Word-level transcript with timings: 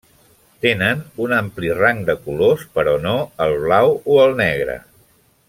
Tenen 0.65 1.03
un 1.25 1.35
ampli 1.39 1.69
rang 1.81 2.01
de 2.07 2.15
colors, 2.23 2.65
però 2.79 2.95
no 3.05 3.15
el 3.47 3.55
blau 3.67 3.95
o 4.17 4.21
el 4.25 4.35
negre. 4.43 4.81